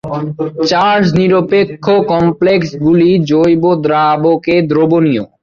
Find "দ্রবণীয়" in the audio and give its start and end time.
4.69-5.23